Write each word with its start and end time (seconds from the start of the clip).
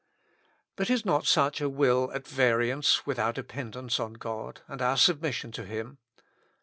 But 0.75 0.89
is 0.89 1.05
not 1.05 1.27
such 1.27 1.61
a 1.61 1.69
will 1.69 2.11
at 2.13 2.27
variance 2.27 3.05
with 3.05 3.19
our 3.19 3.31
depend 3.31 3.75
ence 3.75 3.99
on 3.99 4.13
God 4.13 4.61
and 4.67 4.81
our 4.81 4.97
submission 4.97 5.51
to 5.51 5.63
Him 5.63 5.99